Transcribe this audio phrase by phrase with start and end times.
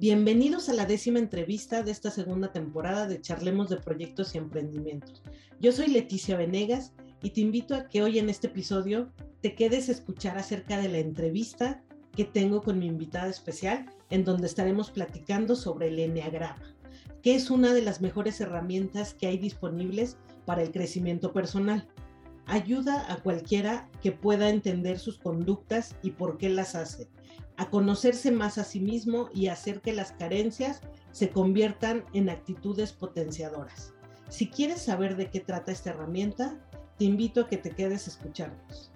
[0.00, 5.22] Bienvenidos a la décima entrevista de esta segunda temporada de Charlemos de Proyectos y Emprendimientos.
[5.60, 9.90] Yo soy Leticia Venegas y te invito a que hoy en este episodio te quedes
[9.90, 11.82] a escuchar acerca de la entrevista
[12.16, 16.74] que tengo con mi invitada especial, en donde estaremos platicando sobre el Enneagrama,
[17.22, 21.86] que es una de las mejores herramientas que hay disponibles para el crecimiento personal.
[22.50, 27.08] Ayuda a cualquiera que pueda entender sus conductas y por qué las hace
[27.60, 30.80] a conocerse más a sí mismo y hacer que las carencias
[31.12, 33.92] se conviertan en actitudes potenciadoras.
[34.30, 36.58] Si quieres saber de qué trata esta herramienta,
[36.96, 38.92] te invito a que te quedes a escucharnos.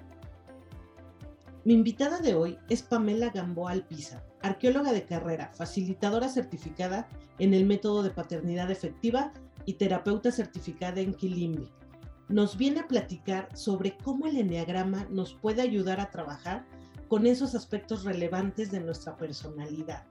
[1.67, 7.07] Mi invitada de hoy es Pamela Gamboa Alpiza, arqueóloga de carrera, facilitadora certificada
[7.39, 9.31] en el método de paternidad efectiva
[9.67, 11.71] y terapeuta certificada en Kilimbi.
[12.28, 16.64] Nos viene a platicar sobre cómo el enneagrama nos puede ayudar a trabajar
[17.09, 20.05] con esos aspectos relevantes de nuestra personalidad.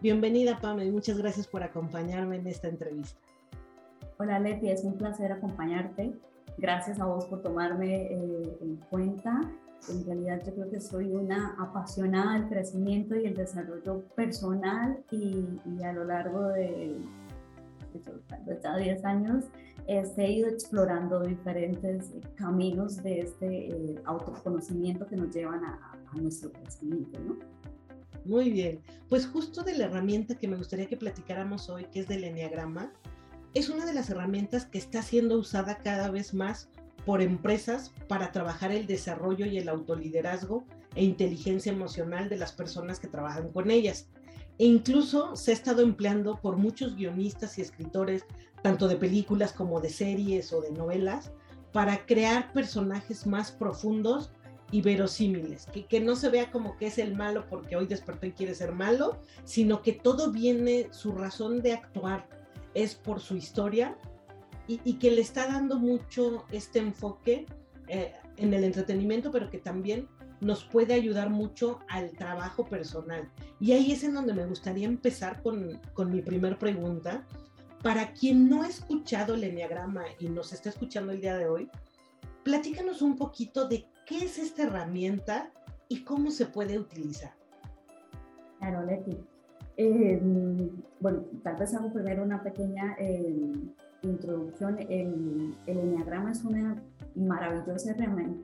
[0.00, 3.20] Bienvenida, Pame, y muchas gracias por acompañarme en esta entrevista.
[4.18, 6.14] Hola, Leti, es un placer acompañarte.
[6.56, 9.42] Gracias a vos por tomarme eh, en cuenta.
[9.90, 15.46] En realidad yo creo que soy una apasionada del crecimiento y el desarrollo personal y,
[15.84, 16.96] a lo largo de,
[18.46, 19.44] de, de 10 años
[19.86, 27.18] he ido explorando diferentes caminos de este eh, autoconocimiento que nos llevan a, nuestro crecimiento,
[27.18, 27.36] ¿no?
[28.24, 32.06] Muy bien, pues justo de la herramienta que me gustaría que platicáramos hoy, que es
[32.06, 32.92] del Enneagrama,
[33.52, 36.68] es una de las herramientas que está siendo usada cada vez más
[37.04, 43.00] por empresas para trabajar el desarrollo y el autoliderazgo e inteligencia emocional de las personas
[43.00, 44.08] que trabajan con ellas.
[44.58, 48.24] E incluso se ha estado empleando por muchos guionistas y escritores,
[48.64, 51.32] tanto de películas como de series o de novelas,
[51.70, 54.30] para crear personajes más profundos
[54.70, 58.24] y verosímiles, que, que no se vea como que es el malo porque hoy despertó
[58.24, 62.26] y quiere ser malo, sino que todo viene, su razón de actuar
[62.72, 63.98] es por su historia
[64.66, 67.44] y, que le está dando mucho este enfoque
[67.88, 70.08] eh, en el entretenimiento, pero que también
[70.40, 73.30] nos puede ayudar mucho al trabajo personal.
[73.60, 77.26] Y ahí es en donde me gustaría empezar con, con mi primer pregunta.
[77.84, 81.68] Para quien no ha escuchado el Enneagrama y nos está escuchando el día de hoy,
[82.42, 85.52] platícanos un poquito de qué es esta herramienta
[85.90, 87.34] y cómo se puede utilizar.
[88.58, 89.18] Claro, Leti.
[89.76, 90.18] Eh,
[90.98, 93.52] bueno, tal vez hago primero una pequeña eh,
[94.00, 94.78] introducción.
[94.78, 96.82] El, el Enneagrama es una
[97.14, 97.94] maravillosa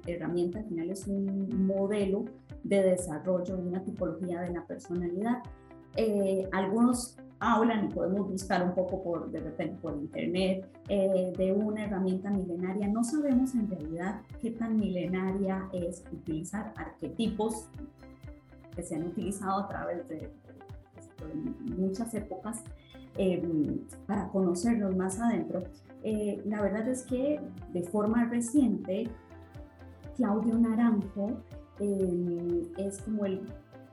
[0.05, 2.27] herramienta, al final es un modelo
[2.63, 5.39] de desarrollo, una tipología de la personalidad.
[5.97, 11.53] Eh, algunos hablan y podemos buscar un poco por, de repente por internet eh, de
[11.53, 12.87] una herramienta milenaria.
[12.87, 17.67] No sabemos en realidad qué tan milenaria es utilizar arquetipos
[18.77, 20.31] que se han utilizado a través de,
[21.77, 22.63] muchas épocas
[23.17, 23.43] eh,
[24.07, 25.65] para conocerlos más adentro.
[26.03, 27.41] Eh, la verdad es que
[27.73, 29.09] de forma reciente,
[30.17, 31.33] Claudio Naranjo
[31.79, 33.41] es como el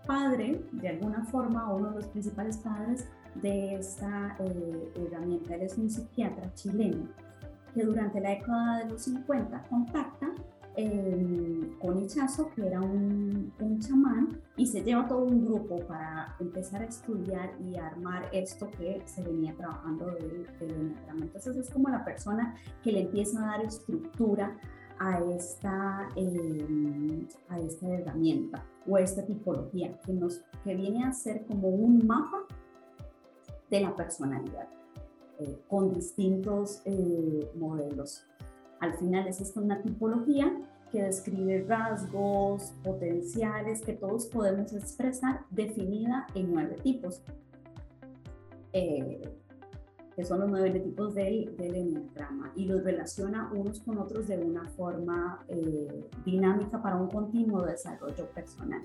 [0.05, 3.07] padre, de alguna forma, uno de los principales padres
[3.41, 5.55] de esta eh, herramienta.
[5.55, 7.07] Él es un psiquiatra chileno
[7.73, 10.33] que durante la década de los 50 contacta
[10.75, 16.35] eh, con Hichazo, que era un, un, chamán, y se lleva todo un grupo para
[16.39, 21.89] empezar a estudiar y armar esto que se venía trabajando del, del Entonces es como
[21.89, 24.55] la persona que le empieza a dar estructura
[24.99, 31.11] a esta, eh, a esta herramienta o a esta tipología que, nos, que viene a
[31.11, 32.37] ser como un mapa
[33.69, 34.67] de la personalidad,
[35.39, 38.25] eh, con distintos eh, modelos.
[38.79, 40.55] Al final es esto una tipología
[40.91, 47.21] que describe rasgos potenciales que todos podemos expresar, definida en nueve tipos,
[48.71, 49.21] eh,
[50.15, 54.37] que son los nueve tipos del, del enneagrama, y los relaciona unos con otros de
[54.37, 55.45] una forma
[56.25, 58.81] dinámica para un continuo desarrollo personal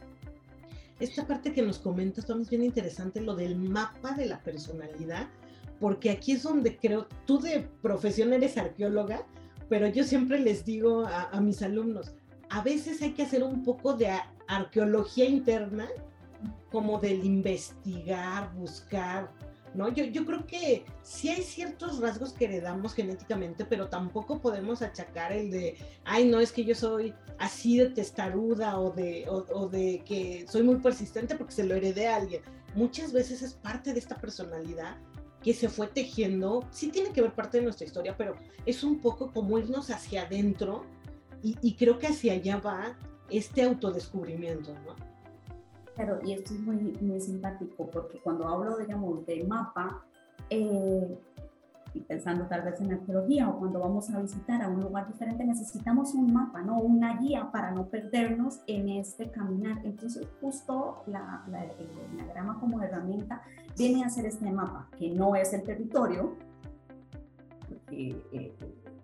[1.03, 5.29] esta parte que nos comentas, Tom, es bien interesante, lo del mapa de la personalidad,
[5.81, 9.27] porque aquí es donde creo, tú de profesión eres arqueóloga,
[9.69, 12.15] pero yo siempre les digo a mis alumnos,
[12.51, 14.11] a veces hay que hacer un poco de
[14.47, 15.89] arqueología interna,
[16.71, 19.31] como del investigar, buscar,
[19.75, 19.89] ¿no?
[19.89, 25.33] Yo, yo creo que sí hay ciertos rasgos que heredamos genéticamente, pero tampoco podemos achacar
[25.33, 30.03] el de, ay, no, es que yo soy así de testaruda o de, o, de
[30.05, 32.43] que soy muy persistente porque se lo heredé a alguien.
[32.75, 34.97] Muchas veces es parte de esta personalidad
[35.43, 39.01] que se fue tejiendo, sí tiene que ver parte de nuestra historia, pero es un
[39.01, 40.85] poco como irnos hacia adentro
[41.43, 42.97] y, y creo que hacia allá va
[43.29, 45.12] este autodescubrimiento, ¿no?
[45.95, 50.03] Claro, y esto es muy, muy simpático porque cuando hablo, digamos, de mapa,
[50.49, 51.19] eh,
[51.95, 55.45] y pensando tal vez en arqueología o cuando vamos a visitar a un lugar diferente,
[55.45, 56.79] necesitamos un mapa, ¿no?
[56.79, 59.79] Una guía para no perdernos en este caminar.
[59.85, 63.43] Entonces, justo la, la, el diagrama como herramienta
[63.77, 66.35] viene a ser este mapa, que no es el territorio,
[67.69, 68.55] porque eh,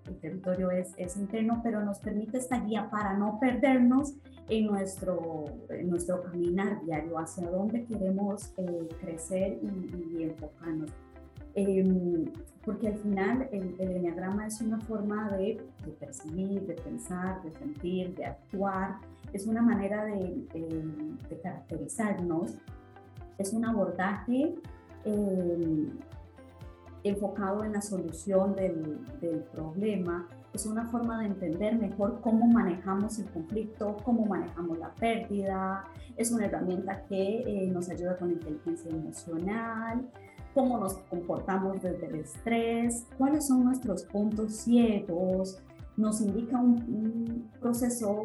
[0.06, 4.14] el territorio es, es interno, pero nos permite esta guía para no perdernos
[4.48, 10.90] en nuestro, en nuestro caminar diario, hacia dónde queremos eh, crecer y, y enfocarnos.
[11.54, 12.26] Em,
[12.64, 17.50] porque al final el, el, enneagrama es una forma de, de, percibir, de pensar, de
[17.52, 18.98] sentir, de actuar,
[19.32, 20.84] es una manera de, de,
[21.28, 22.54] de caracterizarnos,
[23.38, 24.54] es un abordaje
[25.04, 25.88] eh,
[27.04, 33.16] enfocado en la solución del, del, problema, es una forma de entender mejor cómo manejamos
[33.20, 35.84] el conflicto, cómo manejamos la pérdida,
[36.16, 40.10] es una herramienta que eh, nos ayuda con inteligencia emocional,
[40.54, 45.62] cómo nos comportamos desde el estrés, cuáles son nuestros puntos ciegos,
[45.96, 48.24] nos indica un, un proceso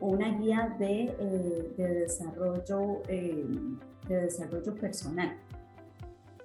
[0.00, 3.46] o una guía de, eh, de desarrollo, eh,
[4.08, 5.36] de desarrollo personal,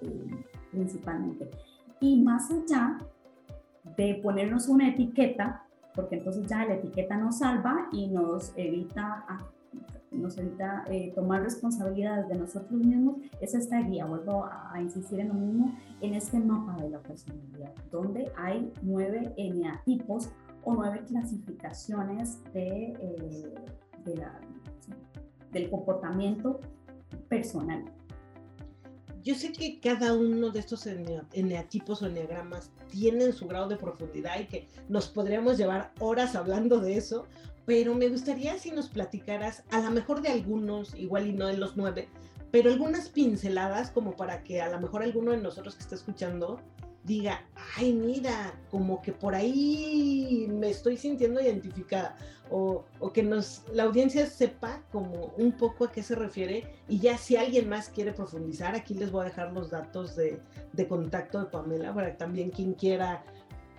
[0.02, 1.50] eh, principalmente.
[2.00, 2.98] Y más allá
[3.96, 5.64] de ponernos una etiqueta,
[5.94, 9.24] porque entonces ya la etiqueta nos salva y nos evita
[10.10, 15.28] nos evita eh, tomar responsabilidades de nosotros mismos, es esta guía, vuelvo a, insistir en
[15.28, 20.30] lo mismo, en este mapa de la personalidad, donde hay nueve eneatipos
[20.64, 23.54] o nueve clasificaciones de, eh,
[25.52, 26.60] del comportamiento
[27.28, 27.84] personal.
[29.22, 34.40] Yo sé que cada uno de estos eneatipos o eneagramas tienen su grado de profundidad
[34.40, 37.26] y que nos podríamos llevar horas hablando de eso,
[37.66, 41.58] pero me gustaría si nos platicaras, a lo mejor de algunos, igual y no de
[41.58, 42.08] los nueve,
[42.50, 46.60] pero algunas pinceladas como para que a lo mejor alguno de nosotros que está escuchando
[47.04, 47.44] diga,
[47.76, 52.16] ay, mira, como que por ahí me estoy sintiendo identificada,
[52.50, 56.98] o, o, que nos, la audiencia sepa como un poco a qué se refiere, y
[56.98, 60.40] ya si alguien más quiere profundizar, aquí les voy a dejar los datos de,
[60.72, 63.24] de contacto de Pamela, para también quien quiera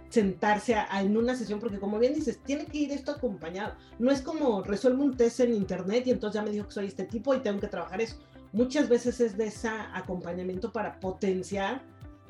[0.09, 3.75] sentarse a, a, en una sesión, porque como bien dices, tiene que ir esto acompañado.
[3.97, 6.87] No es como resuelvo un test en internet y entonces ya me dijo que soy
[6.87, 8.17] este tipo y tengo que trabajar eso.
[8.51, 11.81] Muchas veces es de ese acompañamiento para potenciar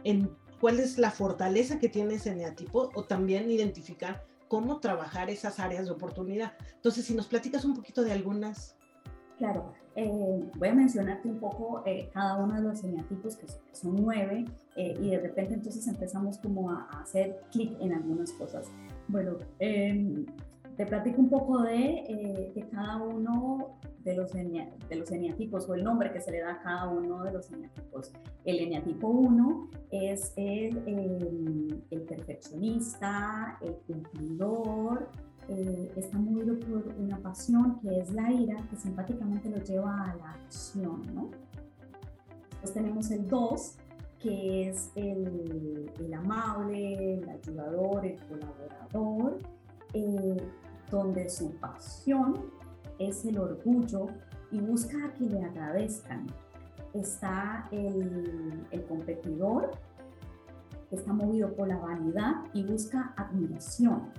[0.03, 0.29] en
[0.59, 5.85] cuál es la fortaleza que tiene ese neatipo o también identificar cómo trabajar esas áreas
[5.85, 6.51] de oportunidad.
[6.75, 8.75] Entonces, si nos platicas un poquito de algunas.
[9.37, 13.95] Claro, eh, voy a mencionarte un poco eh, cada uno de los eneatipos, que son
[13.95, 14.43] nueve,
[14.75, 18.69] eh, y de repente entonces empezamos como a, a hacer clic en algunas cosas.
[19.07, 20.25] Bueno, em,
[20.77, 25.83] te platico un poco de, de cada uno de los, de los eneatipos o el
[25.83, 28.11] nombre que se le da a cada uno de los eneatipos.
[28.45, 35.09] El eneatipo 1 es el, el, perfeccionista, el cumplidor,
[35.47, 40.15] eh, está movido por una pasión que es la ira, que simpáticamente lo lleva a
[40.15, 41.29] la acción, ¿no?
[42.49, 43.77] Después tenemos el 2,
[44.19, 49.39] que es el, amable, el ayudador, el colaborador,
[49.93, 50.37] eh,
[50.91, 52.51] donde su pasión
[52.99, 54.07] es el orgullo
[54.51, 56.27] y busca que le agradezcan.
[56.93, 59.71] Está el, competidor,
[60.89, 64.11] que está movido por la vanidad y busca admiración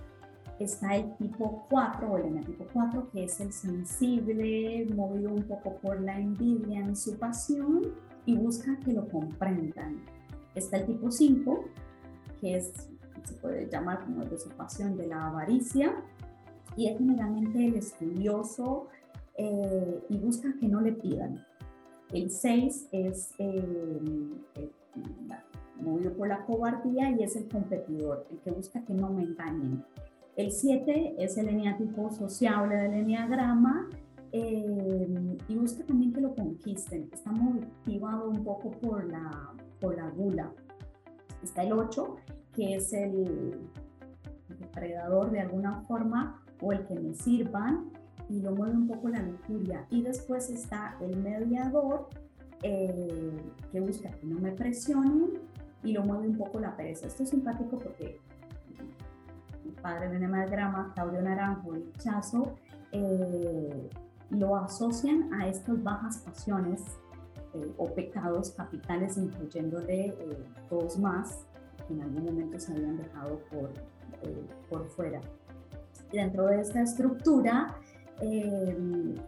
[0.62, 5.76] está el tipo 4 o el enetipo 4, que es el sensible, movido un poco
[5.76, 7.82] por la envidia en su pasión
[8.26, 10.02] y busca que lo comprendan.
[10.54, 11.64] Está el tipo 5,
[12.40, 12.72] que es,
[13.24, 15.94] se puede llamar como de su pasión de la avaricia,
[16.76, 18.88] y es generalmente el estudioso
[19.36, 21.44] eh, y busca que no le pidan.
[22.12, 24.44] El 6 es el,
[25.80, 29.84] movido por la cobardía y es el competidor, el que busca que no me engañen.
[30.36, 33.88] El 7 es el eneatipo sociable del eneagrama
[34.32, 37.08] eh, y busca también que lo conquisten.
[37.12, 40.52] Está motivado un poco por la, por la gula.
[41.42, 42.16] Está el 8,
[42.54, 43.58] que es el
[44.60, 47.90] depredador de alguna forma o el que me sirvan
[48.30, 49.84] y lo mueve un poco la lujuria.
[49.90, 52.08] Y después está el mediador
[52.62, 53.36] eh,
[53.70, 55.32] que busca que no me presionen
[55.82, 57.08] y lo mueve un poco la pereza.
[57.08, 58.20] Esto es simpático porque
[59.82, 62.54] padre del enneagrama, Claudio Naranjo y Chazo,
[62.92, 63.90] eh,
[64.30, 66.80] lo asocian a estas bajas pasiones
[67.54, 71.44] eh, o pecados capitales, incluyéndole eh, dos más
[71.86, 73.72] que en algún momento se habían dejado por,
[74.70, 75.20] por fuera.
[76.12, 77.76] Dentro de esta estructura
[78.20, 79.18] hay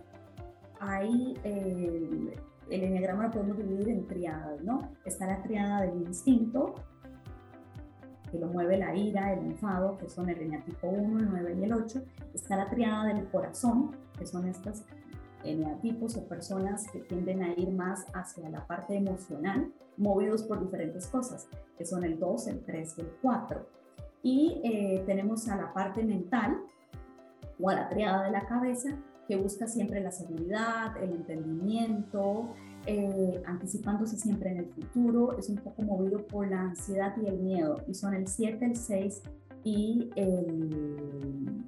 [0.81, 1.35] hay,
[2.71, 4.91] el enneagrama lo podemos dividir en triadas, ¿no?
[5.05, 6.75] Está la triada del instinto,
[8.31, 11.64] que lo mueve la ira, el enfado, que son el eneatipo 1, el 9 y
[11.64, 12.03] el 8.
[12.35, 14.85] Está la triada del corazón, que son estas
[15.45, 21.07] eneatipos o personas que tienden a ir más hacia la parte emocional, movidos por diferentes
[21.07, 21.49] cosas,
[21.79, 23.67] que son el 2, el 3 y el 4.
[24.23, 26.61] Y eh, tenemos a la parte mental
[27.64, 28.90] o a la triada de la cabeza,
[29.26, 32.54] que busca siempre la seguridad, el entendimiento,
[32.85, 37.38] eh, anticipándose siempre en el futuro, es un poco movido por la ansiedad y el
[37.38, 39.23] miedo, y son el 7, el 6
[39.64, 41.64] y el,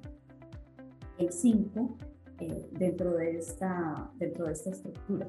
[1.17, 1.97] el 5
[2.41, 5.27] eh, dentro, de esta, dentro de esta estructura.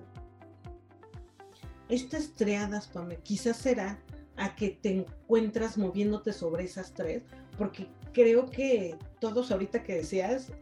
[1.88, 3.98] Estas triadas, Pame, quizás será
[4.36, 7.22] a que te encuentras moviéndote sobre esas tres,
[7.56, 10.52] porque creo que todos ahorita que deseas,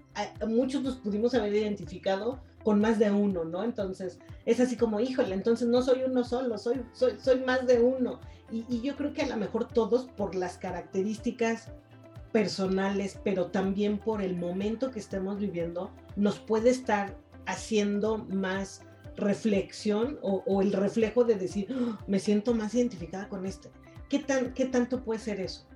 [0.46, 3.62] muchos nos pudimos haber identificado con más de uno, ¿no?
[3.62, 7.80] Entonces, es así como, híjole, entonces no soy uno solo, soy, soy, soy más de
[7.80, 8.20] uno.
[8.50, 11.68] Y, y, yo creo que a lo mejor todos por las características
[12.32, 18.82] personales, pero también por el momento que estemos viviendo, nos puede estar haciendo más
[19.16, 21.98] reflexión o, el reflejo de decir, ¡Ah!
[22.06, 23.70] me siento más identificada con este.
[24.08, 25.66] ¿Qué, tan, ¿Qué tanto puede ser eso?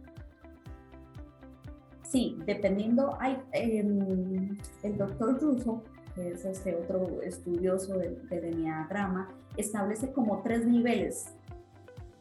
[2.11, 5.85] Sí, dependiendo, hay, em, el doctor Russo,
[6.17, 11.27] que es este otro estudioso del, del enneagrama, establece como tres niveles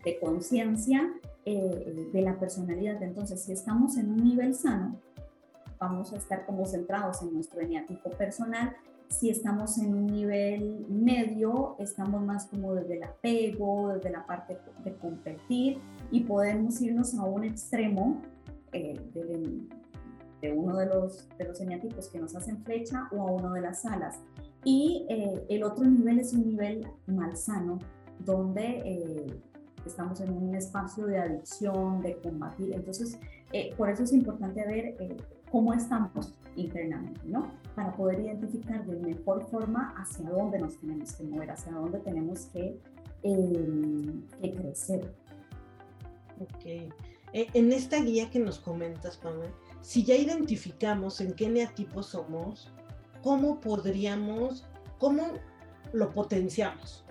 [0.06, 1.12] de conciencia
[1.46, 3.02] eh, de la personalidad.
[3.02, 4.96] Entonces, si estamos en un nivel sano,
[5.80, 8.76] vamos a estar como centrados en nuestro eneatipo personal.
[9.08, 14.60] Si estamos en un nivel medio, estamos más como desde el apego, desde la parte
[14.84, 15.80] de competir
[16.12, 18.22] y podemos irnos a un extremo
[18.72, 19.00] eh,
[20.42, 23.62] de, uno de los, de los eneatipos que nos hacen flecha o a uno de
[23.62, 24.20] las alas.
[24.64, 27.80] Y eh, el otro nivel es un nivel malsano,
[28.26, 29.42] donde
[29.86, 32.74] estamos en un espacio de adicción, de combatir.
[32.74, 33.18] Entonces,
[33.52, 35.18] eh, por eso es importante ver eh,
[35.52, 37.52] cómo estamos internamente, ¿no?
[37.76, 42.46] Para poder identificar de mejor forma hacia dónde nos tenemos que mover, hacia dónde tenemos
[42.48, 42.80] que,
[43.22, 45.14] que crecer.
[46.40, 46.66] Ok.
[47.34, 52.72] Eh, en esta guía que nos comentas, Pamela, si ya identificamos en qué neatipo somos,
[53.22, 54.66] ¿cómo podríamos,
[54.98, 55.34] cómo
[55.94, 57.04] lo potenciamos?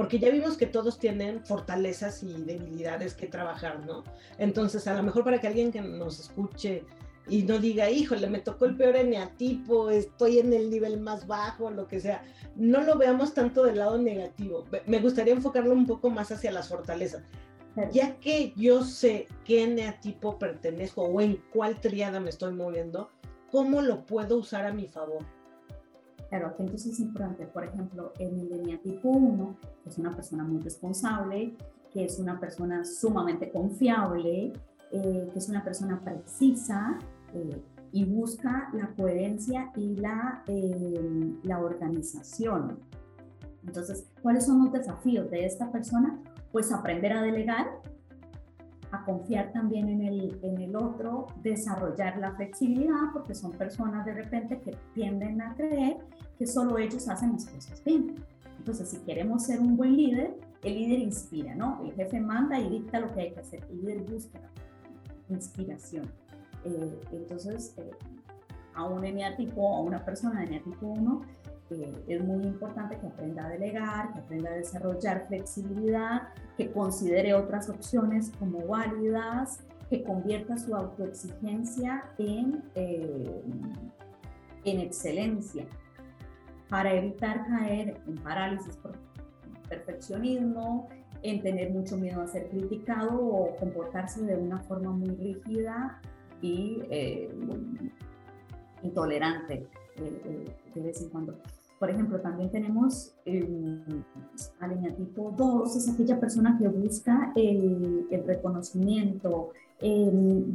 [0.00, 4.02] porque ya vimos que todos tienen fortalezas y debilidades que trabajar, ¿no?
[4.38, 6.84] Entonces, a lo mejor para que alguien que nos escuche
[7.28, 11.70] y no diga, híjole, me tocó el peor eneatipo, estoy en el nivel más bajo,
[11.70, 12.22] lo que sea,
[12.56, 14.64] no lo veamos tanto del lado negativo.
[14.86, 17.22] Me gustaría enfocarlo un poco más hacia las fortalezas.
[17.92, 23.10] Ya que yo sé qué eneatipo pertenezco o en cuál triada me estoy moviendo,
[23.50, 25.24] ¿cómo lo puedo usar a mi favor?
[26.28, 30.60] Claro, entonces es importante, por ejemplo, en el eneatipo 1, que es una persona muy
[30.60, 31.56] responsable,
[31.92, 34.52] que es una persona sumamente confiable,
[34.92, 36.98] eh, que es una persona precisa
[37.34, 37.60] eh,
[37.92, 42.78] y busca la coherencia y la, eh, la organización.
[43.66, 46.18] Entonces, ¿cuáles son los desafíos de esta persona?
[46.52, 47.68] Pues aprender a delegar,
[48.90, 54.14] a confiar también en el, en el otro, desarrollar la flexibilidad, porque son personas de
[54.14, 55.98] repente que tienden a creer
[56.38, 58.16] que solo ellos hacen las cosas bien.
[58.58, 61.82] Entonces, si queremos ser un buen líder, el líder inspira, ¿no?
[61.84, 63.64] El jefe manda y dicta lo que hay que hacer.
[63.70, 64.40] El líder busca
[65.28, 66.10] inspiración.
[66.64, 67.90] Eh, entonces, eh,
[68.74, 71.22] a un eneatipo, a una persona de eneatipo 1,
[72.08, 77.68] es muy importante que aprenda a delegar, que aprenda a desarrollar flexibilidad, que considere otras
[77.68, 83.42] opciones como válidas, que convierta su autoexigencia en, eh,
[84.64, 85.66] en excelencia
[86.68, 88.92] para evitar caer en parálisis por
[89.68, 90.88] perfeccionismo,
[91.22, 96.00] en tener mucho miedo a ser criticado o comportarse de una forma muy rígida
[96.40, 97.30] y eh,
[98.82, 101.38] intolerante eh, de vez en cuando.
[101.80, 104.04] Por ejemplo, también tenemos el
[104.60, 109.52] alineatipo 2, es aquella persona que busca el, reconocimiento,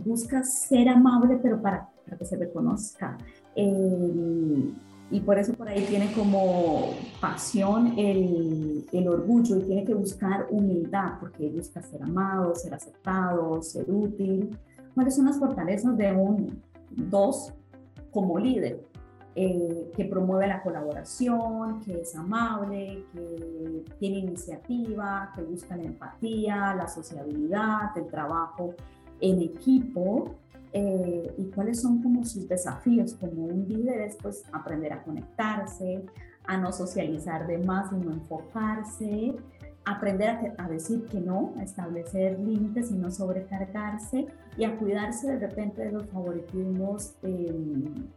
[0.06, 3.18] busca ser amable, pero para, que se reconozca.
[3.56, 10.46] y por eso por ahí tiene como pasión el, el, orgullo y tiene que buscar
[10.52, 14.56] humildad, porque busca ser amado, ser aceptado, ser útil.
[14.94, 17.52] ¿Cuáles son las fortalezas de un 2
[18.12, 18.95] como líder?
[19.38, 26.74] Eh, que promueve la colaboración, que es amable, que tiene iniciativa, que busca la empatía,
[26.74, 28.76] la sociabilidad, el trabajo
[29.20, 30.36] en equipo.
[30.72, 36.06] Eh, y cuáles son como sus desafíos como un líder es pues aprender a conectarse,
[36.46, 39.36] a no socializar de más, sino enfocarse,
[39.84, 44.28] aprender a, decir que no, a establecer límites y no sobrecargarse
[44.58, 48.08] y a cuidarse de repente de los favoritismos em,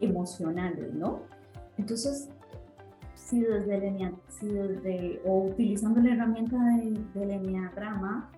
[0.00, 1.22] emocionales, ¿no?
[1.76, 2.28] Entonces,
[3.14, 6.56] si desde, el, si desde o utilizando la herramienta
[7.14, 8.30] del enneagrama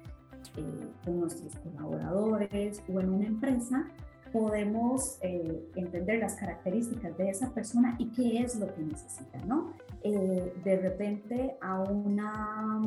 [0.57, 3.87] eh, con nuestros colaboradores o en una empresa,
[4.33, 9.73] podemos eh, entender las características de esa persona y qué es lo que necesita, ¿no?
[10.03, 12.81] Eh, de repente a una,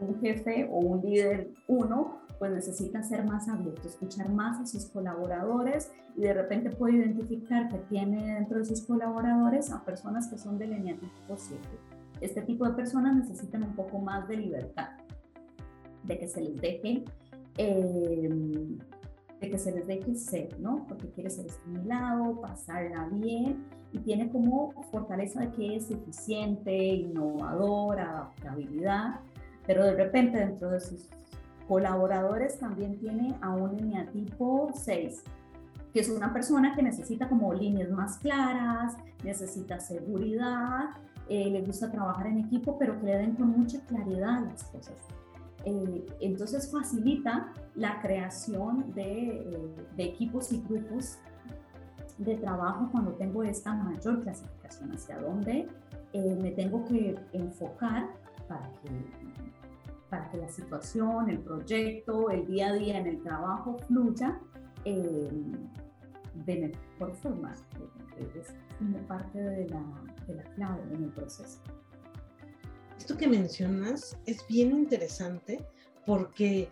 [0.00, 4.86] un jefe o un líder uno, pues necesita ser más abierto, escuchar más a sus
[4.86, 10.36] colaboradores y de repente puede identificar que tiene dentro de sus colaboradores a personas que
[10.36, 11.62] son del eneatipo 7.
[12.20, 14.88] Este tipo de personas necesitan un poco más de libertad,
[16.02, 17.04] de que se les deje
[17.58, 18.28] eh,
[19.40, 20.84] de que se les deje ser, ¿no?
[20.88, 28.00] Porque quiere ser estimulado, pasarla bien y tiene como fortaleza de que es eficiente, innovador,
[28.00, 29.20] adaptabilidad,
[29.64, 31.08] pero de repente dentro de sus
[31.66, 35.22] colaboradores también tiene a un eneatipo 6,
[35.92, 40.90] que es una persona que necesita como líneas más claras, necesita seguridad,
[41.28, 44.96] eh, le gusta trabajar en equipo, pero que le den con mucha claridad las cosas.
[45.64, 51.18] Eh, entonces facilita la creación de, eh, de, equipos y grupos
[52.18, 55.68] de trabajo cuando tengo esta mayor clasificación, hacia dónde
[56.12, 58.10] eh, me tengo que enfocar
[58.48, 58.90] para que,
[60.12, 64.38] para que la situación, el proyecto, el día a día en el trabajo fluya
[64.84, 65.54] de
[66.44, 67.54] mejor forma.
[68.18, 68.54] Es
[69.08, 69.82] parte de la,
[70.26, 71.60] de la clave en el proceso
[73.02, 75.66] esto que mencionas es bien interesante
[76.06, 76.68] porque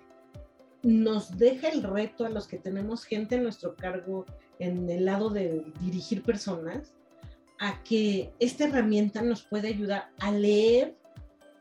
[0.85, 4.27] nos deja el reto a los que tenemos gente en nuestro cargo
[4.61, 6.95] en el lado de dirigir personas
[7.59, 10.97] a que esta herramienta nos puede ayudar a leer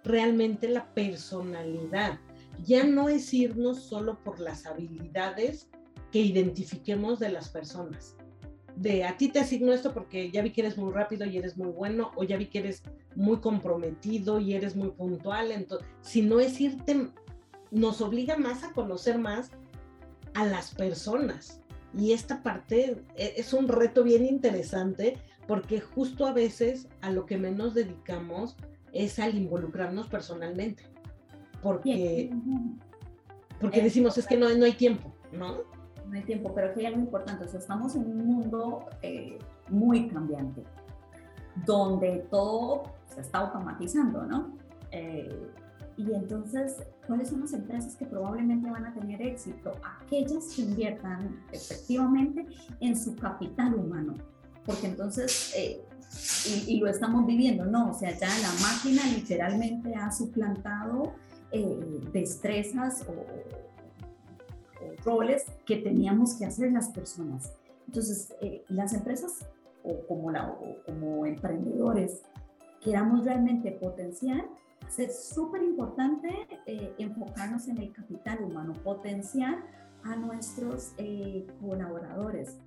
[0.04, 2.20] realmente la personalidad.
[2.66, 5.70] Ya no es irnos solo por las habilidades
[6.12, 8.16] que identifiquemos de las personas,
[8.76, 11.58] de a ti te asigno esto porque ya vi que eres muy rápido y eres
[11.58, 12.84] muy bueno, o ya vi que eres
[13.16, 15.52] muy comprometido y eres muy puntual.
[15.52, 17.10] Entonces, si no es irte,
[17.72, 19.52] nos obliga más a conocer más
[20.34, 21.62] a las personas.
[21.98, 27.26] Y esta parte e, es un reto bien interesante porque justo a veces a lo
[27.26, 28.56] que menos dedicamos
[28.94, 30.84] es al involucrarnos personalmente.
[31.62, 32.32] Porque,
[33.60, 35.58] porque decimos, es que no, no hay tiempo, ¿no?
[36.10, 39.38] no hay tiempo, pero aquí hay algo importante, o sea, estamos en un mundo eh,
[39.70, 40.64] muy cambiante,
[41.66, 44.58] donde todo se está automatizando, ¿no?
[44.92, 45.52] Eh,
[45.98, 49.74] y entonces, ¿cuáles son las empresas que probablemente van a tener éxito?
[50.02, 52.46] Aquellas que inviertan efectivamente
[52.80, 54.16] en su capital humano,
[54.66, 55.82] porque entonces, eh,
[56.46, 57.92] y, y, lo estamos viviendo, ¿no?
[57.92, 61.14] O sea, ya la máquina literalmente ha suplantado
[62.14, 63.14] destrezas o
[65.04, 67.54] roles que teníamos que hacer las personas.
[67.88, 69.46] Entonces, eh, las empresas
[69.84, 72.22] o como, la, como emprendedores
[72.82, 74.46] queramos realmente potenciar,
[74.98, 76.30] es súper importante
[76.66, 79.64] eh, enfocarnos en el capital humano, potenciar
[80.04, 82.58] a nuestros eh, colaboradores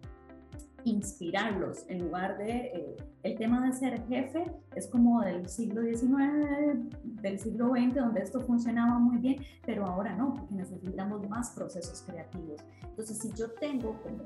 [0.84, 6.90] inspirarlos en lugar de eh, el tema de ser jefe es como del siglo XIX,
[7.02, 12.02] del siglo XX, donde esto funcionaba muy bien, pero ahora no, porque necesitamos más procesos
[12.02, 12.60] creativos.
[12.82, 14.24] Entonces, si yo tengo como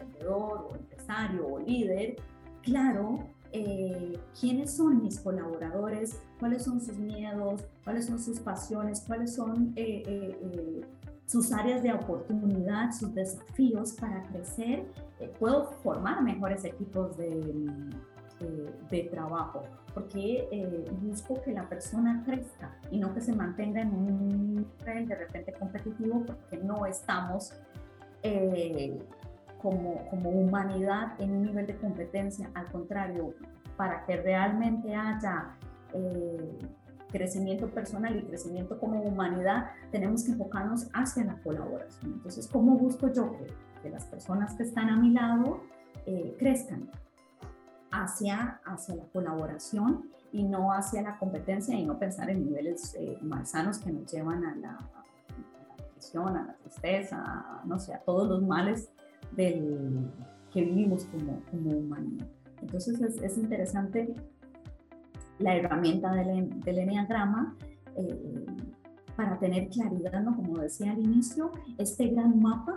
[0.00, 2.16] emprendedor o empresario o líder,
[2.62, 3.18] claro,
[3.52, 9.72] eh, quiénes son mis colaboradores, cuáles son sus miedos, cuáles son sus pasiones, cuáles son
[9.76, 10.84] eh,
[11.26, 14.86] sus áreas de oportunidad, sus desafíos para crecer,
[15.18, 17.90] eh, puedo formar mejores equipos de,
[18.90, 19.62] de, trabajo,
[19.92, 25.08] porque eh, busco que la persona crezca y no que se mantenga en un nivel
[25.08, 27.52] de repente competitivo, porque no estamos
[28.22, 28.98] eh,
[29.60, 33.34] como, como humanidad en un nivel de competencia, al contrario,
[33.76, 35.56] para que realmente haya
[37.10, 42.14] crecimiento personal y crecimiento como humanidad, tenemos que enfocarnos hacia la colaboración.
[42.14, 43.46] Entonces, ¿cómo busco yo que,
[43.82, 45.62] que las personas que están a mi lado
[46.06, 46.90] eh, crezcan?
[47.90, 53.18] Hacia, hacia la colaboración y no hacia la competencia y no pensar en niveles eh,
[53.22, 58.28] malsanos que nos llevan a la, a depresión, a la tristeza, no sé, a todos
[58.28, 58.90] los males
[59.32, 60.10] del,
[60.52, 62.26] que vivimos como, como humanidad.
[62.60, 64.14] Entonces es, es interesante
[65.38, 67.56] la herramienta del, del Enneagrama
[67.96, 68.46] eh,
[69.16, 70.36] para tener claridad, ¿no?
[70.36, 72.76] como decía al inicio, este gran mapa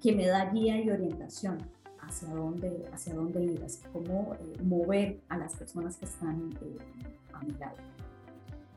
[0.00, 1.58] que me da guía y orientación
[2.00, 6.78] hacia dónde, hacia dónde ir, así como eh, mover a las personas que están eh,
[7.32, 7.76] a mi lado.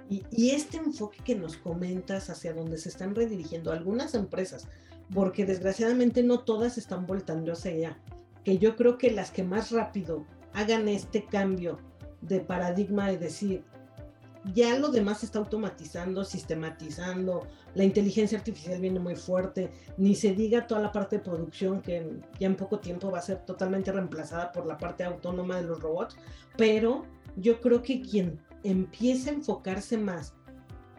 [0.10, 4.68] Y, y, este enfoque que nos comentas hacia dónde se están redirigiendo algunas empresas,
[5.14, 7.98] porque desgraciadamente no todas están voltando hacia allá,
[8.44, 11.80] que yo creo que las que más rápido hagan este cambio
[12.22, 13.64] de paradigma de decir,
[14.54, 20.34] ya lo demás se está automatizando, sistematizando, la inteligencia artificial viene muy fuerte, ni se
[20.34, 23.92] diga toda la parte de producción que ya en poco tiempo va a ser totalmente
[23.92, 26.18] reemplazada por la parte autónoma de los robots,
[26.58, 27.06] pero
[27.38, 30.34] yo creo que quien empiece a enfocarse más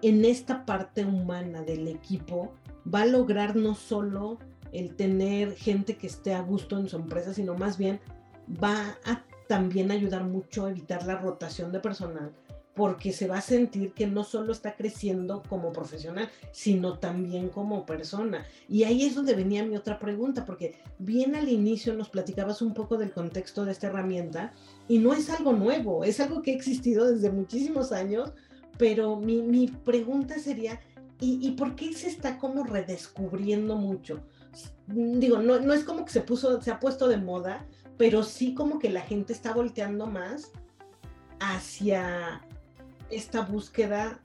[0.03, 2.55] en esta parte humana del equipo
[2.93, 4.39] va a lograr no solo
[4.73, 8.01] el tener gente que esté a gusto en su empresa, sino más bien
[8.63, 12.33] va a también ayudar mucho a evitar la rotación de personal,
[12.75, 17.87] porque se va a sentir que no solo está creciendo como profesional, sino también como
[17.87, 18.45] persona.
[18.69, 22.75] Y ahí es donde venía mi otra pregunta, porque bien al inicio nos platicabas un
[22.75, 24.53] poco del contexto de esta herramienta
[24.89, 28.33] y no es algo nuevo, es algo que ha existido desde muchísimos años,
[28.77, 30.81] pero mi, mi pregunta sería,
[31.21, 34.21] ¿y, ¿y, por qué se está como redescubriendo mucho?
[34.89, 38.55] Digo, no, no es como que se puso, se ha puesto de moda, pero sí
[38.55, 40.51] como que la gente está volteando más
[41.41, 42.41] hacia
[43.11, 44.21] esta búsqueda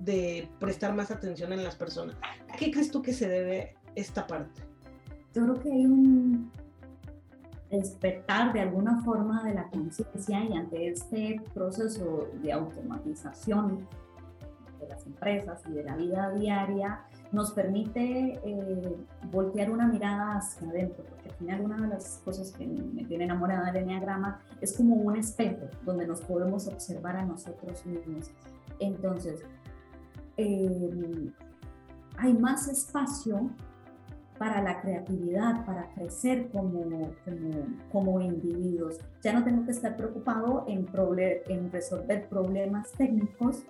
[0.00, 2.16] de prestar más atención en las personas.
[2.52, 4.62] ¿A qué crees tú que se debe esta parte?
[5.34, 6.50] Yo creo que hay un
[7.70, 13.88] despertar de alguna forma de la conciencia y ante este proceso de automatización
[14.78, 18.96] de las empresas y de la vida diaria nos permite eh,
[19.30, 23.24] voltear una mirada hacia adentro, porque al final una de las cosas que me tiene
[23.24, 28.30] enamorada del Enneagrama es como un espejo donde nos podemos observar a nosotros mismos.
[28.78, 29.42] Entonces,
[30.36, 31.30] eh,
[32.16, 33.50] hay más espacio
[34.38, 38.98] para la creatividad, para crecer como, como, como, individuos.
[39.22, 40.88] Ya no tengo que estar preocupado en,
[41.46, 43.62] en resolver problemas técnicos,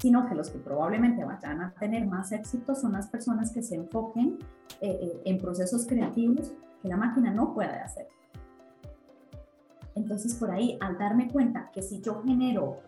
[0.00, 3.74] sino que los que probablemente vayan a tener más éxito son las personas que se
[3.74, 4.38] enfoquen
[4.80, 8.08] eh, eh, en procesos creativos que la máquina no puede hacer.
[9.94, 12.78] Entonces, por ahí, al darme cuenta que si yo genero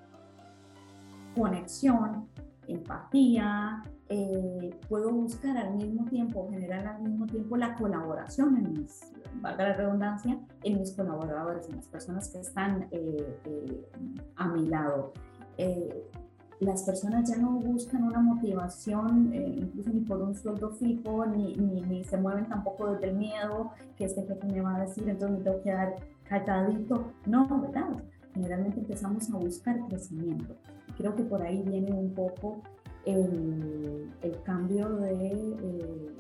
[1.37, 2.29] conexión,
[2.67, 9.13] empatía, eh, puedo buscar al mismo tiempo, generar al mismo tiempo la colaboración en mis,
[9.43, 12.89] valga la redundancia, en mis colaboradores, en las personas que están
[14.37, 15.13] a mi lado
[16.63, 21.57] las personas ya no buscan una motivación, eh, incluso ni por un sueldo fijo, ni,
[21.57, 25.39] ni, se mueven tampoco desde el miedo que este jefe me va a decir, entonces
[25.39, 27.13] me tengo que dar calladito.
[27.27, 27.91] No, ¿verdad?
[28.35, 30.55] Generalmente empezamos a buscar crecimiento.
[30.97, 32.63] Creo que por ahí viene un poco
[33.05, 34.11] el,
[34.45, 36.11] cambio de, eh,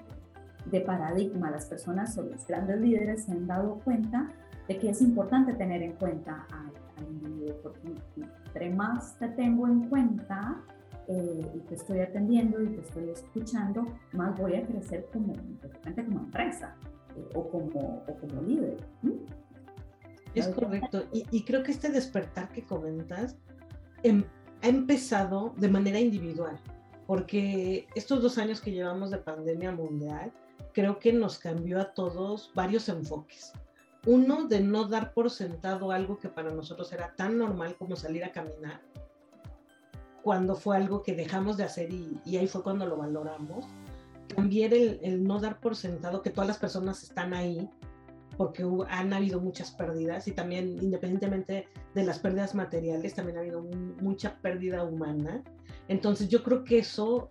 [0.66, 1.50] de paradigma.
[1.50, 4.28] Las personas o los grandes líderes se han dado cuenta
[4.66, 7.94] de que es importante tener en cuenta al, individuo, porque
[8.46, 10.62] entre más te tengo en cuenta
[11.08, 16.20] eh, y te estoy atendiendo y te estoy escuchando, más voy a crecer como, como
[16.20, 16.76] empresa
[17.16, 18.76] eh, o, como, o como líder.
[20.34, 21.04] Es correcto.
[21.12, 23.36] Y, y, creo que este despertar que comentas
[24.02, 24.24] em,
[24.62, 26.58] ha empezado de manera individual,
[27.06, 30.32] porque estos dos años que llevamos de pandemia mundial,
[30.72, 33.52] creo que nos cambió a todos varios enfoques.
[34.06, 38.24] Uno, de no dar por sentado algo que para nosotros era tan normal como salir
[38.24, 38.80] a caminar,
[40.22, 43.66] cuando fue algo que dejamos de hacer y, ahí fue cuando lo valoramos.
[44.34, 47.68] También el, no dar por sentado que todas las personas están ahí,
[48.36, 53.62] porque han habido muchas pérdidas y también independientemente de las pérdidas materiales, también ha habido
[53.62, 55.44] mucha pérdida humana.
[55.88, 57.30] Entonces yo creo que eso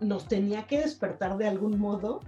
[0.00, 2.20] nos tenía que despertar de algún modo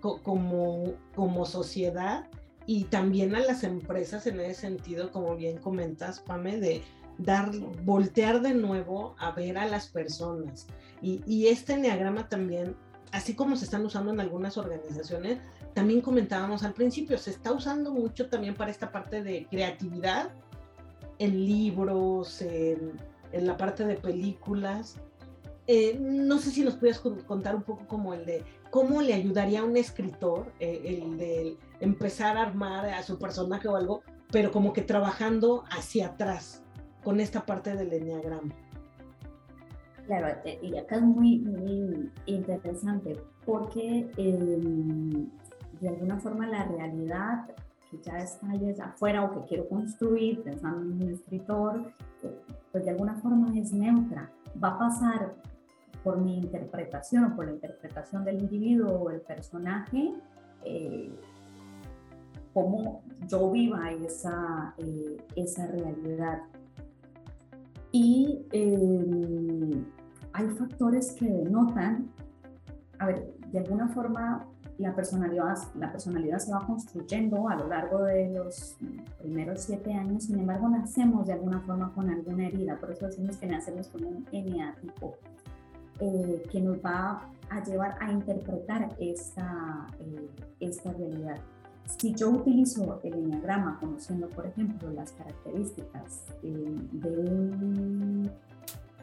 [0.00, 2.26] como, como sociedad
[2.68, 6.82] y también a las empresas en ese sentido, como bien comentas, Pame, de
[7.16, 7.50] dar,
[7.82, 10.66] voltear de nuevo a ver a las personas.
[11.00, 12.76] Y, y este enneagrama también,
[13.10, 15.38] así como se están usando en algunas organizaciones,
[15.72, 20.30] también comentábamos al principio, se está usando mucho también para esta parte de creatividad
[21.18, 23.00] en libros, en,
[23.32, 24.96] en la parte de películas.
[25.66, 29.60] Eh, no sé si nos puedes contar un poco como el de cómo le ayudaría
[29.60, 34.50] a un escritor eh, el de empezar a armar a su personaje o algo, pero
[34.50, 36.62] como que trabajando hacia atrás
[37.04, 38.54] con esta parte del enneagrama.
[40.06, 45.28] Claro, eh, y acá es muy, interesante porque em,
[45.80, 47.46] de alguna forma la realidad
[47.90, 52.38] que ya está afuera o que quiero construir pensando en un escritor, eh,
[52.72, 54.30] pues de alguna forma es neutra.
[54.62, 55.34] Va a pasar
[56.04, 60.14] por mi interpretación o por la interpretación del individuo o el personaje,
[60.64, 61.10] eh,
[62.62, 66.42] cómo yo viva esa, eh, esa realidad.
[67.92, 69.84] Y em,
[70.32, 72.10] hay factores que denotan,
[72.98, 74.46] a ver, de alguna forma
[74.78, 78.76] la personalidad, la personalidad se va construyendo a lo largo de los
[79.18, 83.36] primeros siete años, sin embargo nacemos de alguna forma con alguna herida, por eso decimos
[83.38, 85.16] que nacemos con un NA tipo,
[86.00, 91.38] eh, que nos va a llevar a interpretar esta, eh, esta realidad.
[91.96, 98.30] Si yo utilizo el enneagrama conociendo, por ejemplo, las características eh, de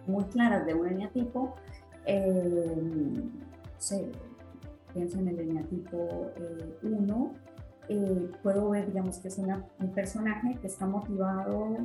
[0.08, 1.56] muy claras de un eneatipo,
[2.06, 3.24] eh,
[3.80, 4.12] sé,
[4.93, 6.32] pienso en el eneatipo
[6.84, 7.32] 1,
[7.89, 11.78] eh, puedo ver, digamos, que es un personaje que está motivado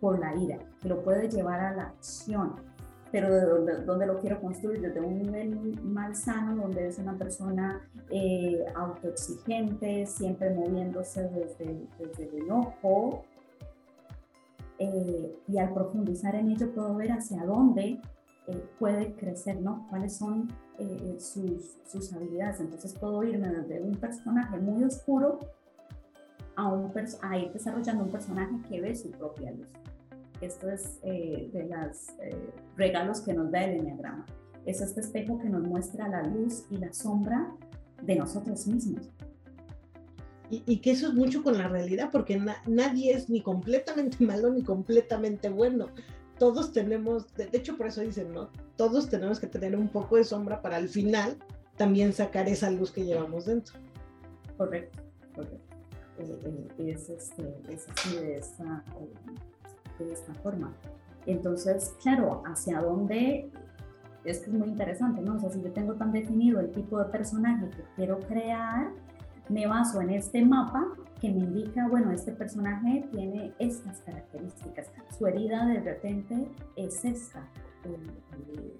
[0.00, 2.54] por la ira, que lo puede llevar a la acción,
[3.12, 8.64] pero de donde, lo quiero construir, desde un nivel malsano, donde es una persona eh,
[8.74, 13.24] autoexigente, siempre moviéndose desde, desde el enojo.
[14.78, 18.00] Eh, y al profundizar en ello puedo ver hacia dónde
[18.46, 19.86] eh, puede crecer, ¿no?
[19.90, 20.48] Cuáles son
[21.18, 22.60] sus, sus, habilidades.
[22.60, 25.38] Entonces puedo irme desde un personaje muy oscuro
[26.56, 29.68] a, un a ir desarrollando un personaje que ve su propia luz.
[30.40, 32.34] Esto es eh, de los eh,
[32.76, 34.24] regalos que nos da el Enneagrama.
[34.64, 37.52] Es este espejo que nos muestra la luz y la sombra
[38.02, 39.10] de nosotros mismos.
[40.52, 44.64] Y, que eso es mucho con la realidad, porque nadie es ni completamente malo ni
[44.64, 45.86] completamente bueno.
[46.38, 48.50] Todos tenemos, de, hecho por eso dicen, ¿no?
[48.76, 51.36] Todos tenemos que tener un poco de sombra para al final
[51.76, 53.78] también sacar esa luz que llevamos dentro.
[54.56, 54.98] Correcto,
[55.36, 55.76] correcto.
[56.18, 58.84] Eh, es, este, es así de esta
[60.04, 60.72] de esta forma.
[61.26, 63.50] Entonces, claro, hacia dónde
[64.24, 65.36] es que es muy interesante, ¿no?
[65.36, 68.90] O sea, si yo tengo tan definido el tipo de personaje que quiero crear,
[69.48, 70.86] me baso en este mapa
[71.20, 77.46] que me indica, bueno, este personaje tiene estas características, su herida de repente es esta,
[77.84, 78.78] eh,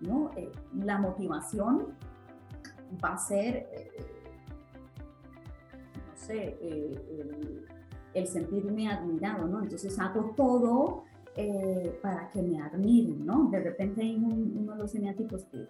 [0.00, 0.30] ¿no?
[0.36, 1.88] Eh, la motivación
[3.02, 3.90] va a ser, eh,
[5.96, 7.66] no sé, el
[8.26, 9.62] sentirme admirado, ¿no?
[9.62, 11.04] Entonces hago todo
[11.36, 13.48] eh, para que me admiren, ¿no?
[13.50, 15.66] De repente hay uno de los eneatipos que,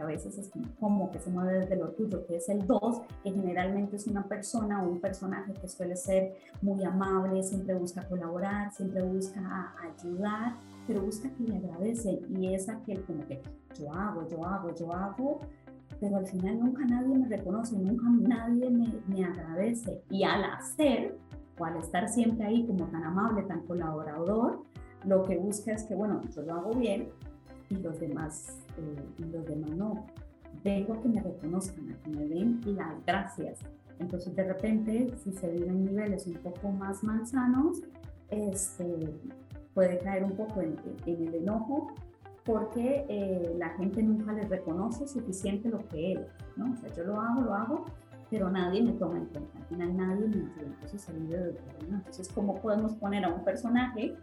[0.00, 3.32] a veces es como que se mueve desde lo orgullo, que es el 2, que
[3.32, 8.72] generalmente es una persona o un personaje que suele ser muy amable, siempre busca colaborar,
[8.72, 10.54] siempre busca ayudar,
[10.86, 13.42] pero busca que le agradece y es aquel como que
[13.78, 15.40] yo hago, yo hago, yo hago,
[16.00, 21.18] pero al final nunca nadie me reconoce, nunca nadie me, me agradece y al hacer
[21.64, 24.62] al estar siempre ahí como tan amable, tan colaborador,
[25.04, 27.08] lo que busca es que, bueno, yo lo hago bien
[27.70, 30.06] y los demás, eh, y los demás no.
[30.62, 33.60] Vengo a que me reconozcan, a que me den las gracias.
[33.98, 37.82] Entonces, de repente, si se viven niveles un poco más malsanos,
[38.30, 39.14] este,
[39.74, 41.88] puede caer un poco en, el enojo
[42.44, 46.72] porque eh, la gente nunca les reconoce suficiente lo que él, ¿no?
[46.72, 47.84] O sea, yo lo hago, lo hago,
[48.30, 51.58] pero nadie me toma en cuenta, al final nadie me entiende, entonces vive de
[51.90, 54.16] Entonces, ¿cómo podemos poner a un personaje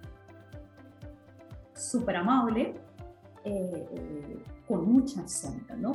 [1.73, 2.73] súper amable,
[3.43, 5.93] eh, eh, con mucha sombra, ¿no?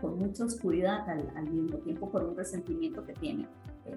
[0.00, 3.46] Con, mucha oscuridad al, mismo tiempo, por un resentimiento que tiene.
[3.84, 3.96] Eh,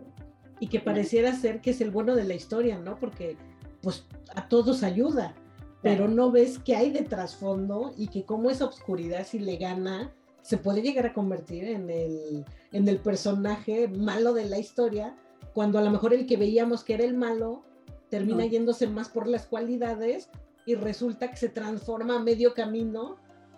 [0.60, 2.98] y que pareciera ser que es el bueno de la historia, ¿no?
[2.98, 3.38] Porque
[3.82, 5.34] pues a todos ayuda,
[5.82, 10.14] pero no ves qué hay de trasfondo y que como esa oscuridad si le gana,
[10.50, 15.16] se puede llegar a convertir en el, en el personaje malo de la historia,
[15.54, 17.64] cuando a lo mejor el que veíamos que era el malo
[18.10, 20.28] termina yéndose más por las cualidades
[20.66, 23.18] y resulta que se transforma a medio camino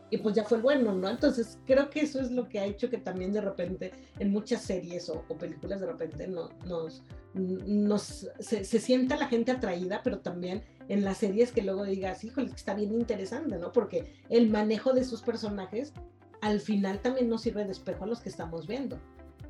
[0.10, 1.08] y pues ya fue el bueno, ¿no?
[1.08, 4.62] Entonces creo que eso es lo que ha hecho que también de repente en muchas
[4.62, 10.20] series o, películas de repente no, nos, nos se, se, sienta la gente atraída, pero
[10.20, 13.72] también en las series que luego digas, híjole, está bien interesante, ¿no?
[13.72, 15.94] Porque el manejo de sus personajes
[16.42, 18.98] al final también nos sirve de espejo a los que estamos viendo.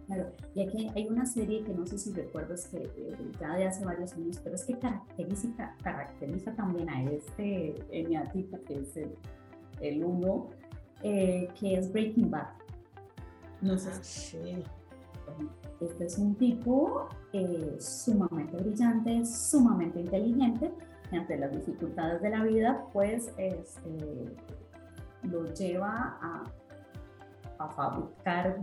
[0.08, 3.65] Claro, y aquí hay una serie que no sé si recuerdas que eh, ya de
[3.65, 9.15] hace varios años, pero es que caracteriza, caracteriza también a este eneatipo que es el,
[9.80, 10.49] el uno,
[11.01, 12.47] eh, que es Breaking Bad.
[13.62, 14.38] No sé si.
[15.80, 20.71] Este es un tipo eh, sumamente brillante, sumamente inteligente,
[21.10, 24.36] que ante las dificultades de la vida, pues este,
[25.23, 26.43] lo lleva a
[27.65, 28.60] a fabricar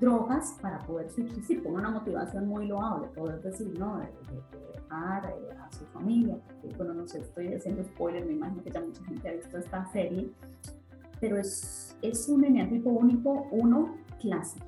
[0.00, 3.98] drogas para poder subsistir con una motivación muy loable, poder decir, ¿no?
[3.98, 4.08] De,
[4.74, 6.36] dejar eh, a su familia.
[6.76, 9.90] bueno, no sé, estoy haciendo spoilers, me imagino que ya mucha gente ha visto esta
[9.92, 10.30] serie,
[11.20, 14.66] pero es, es un eneatipo único, uno clásico,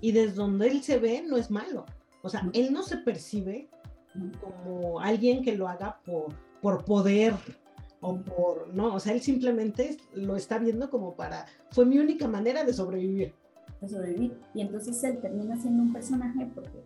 [0.00, 1.84] Y desde donde él se ve no es malo.
[2.22, 3.68] O sea, él no se percibe
[4.40, 7.34] como alguien que lo haga por, por poder
[8.00, 12.28] o por, no, o sea, él simplemente lo está viendo como para, fue mi única
[12.28, 13.34] manera de sobrevivir.
[13.80, 14.38] De sobrevivir.
[14.54, 16.84] Y entonces él termina siendo un personaje porque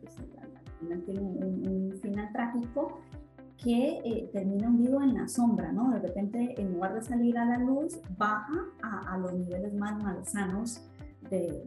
[0.00, 3.00] pues, al final tiene un, final trágico
[3.62, 5.90] que eh, termina hundido en la sombra, ¿no?
[5.90, 10.80] De repente, en lugar de salir a la luz, baja a, los niveles más malsanos
[11.28, 11.62] de,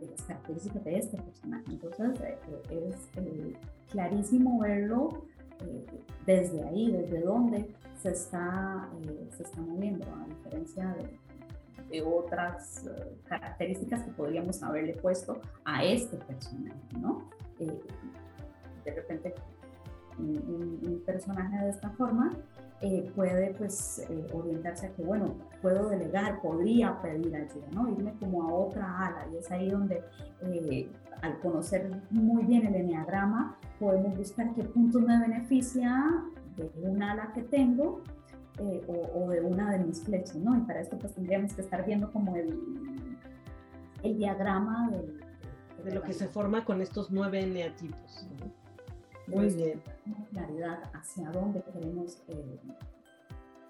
[0.00, 1.64] las características de este personaje.
[1.70, 2.38] Entonces, eh,
[2.70, 3.54] es eh,
[3.90, 5.24] clarísimo verlo
[6.26, 8.88] desde ahí, desde dónde se está,
[9.36, 11.18] se está moviendo, a diferencia de,
[11.88, 12.84] de otras
[13.24, 17.30] características que podríamos haberle puesto a este personaje, ¿no?
[17.58, 19.34] de repente
[20.18, 22.32] un, personaje de esta forma
[22.80, 27.88] eh, puede pues eh, orientarse a que, bueno, puedo delegar, podría pedir ayuda, ¿no?
[27.88, 30.02] Irme como a otra ala y es ahí donde
[30.42, 30.88] eh,
[31.22, 36.24] al conocer muy bien el enneagrama podemos buscar qué puntos me beneficia
[36.56, 38.02] de un ala que tengo
[38.58, 40.56] o, de una de mis flechas, ¿no?
[40.56, 43.18] Y para esto pues tendríamos que estar viendo como el,
[44.02, 48.26] el diagrama de, de lo que se forma con estos nueve eneatipos.
[49.26, 49.80] Muy bien.
[50.30, 52.58] Claridad hacia dónde queremos eh,